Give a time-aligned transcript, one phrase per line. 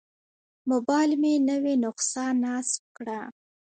[0.69, 3.19] موبایل مې نوې نسخه نصب کړه.